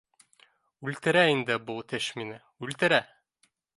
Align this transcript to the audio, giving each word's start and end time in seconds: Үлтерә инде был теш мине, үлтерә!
Үлтерә 0.87 1.21
инде 1.33 1.57
был 1.67 1.77
теш 1.93 2.07
мине, 2.21 2.41
үлтерә! 2.69 3.01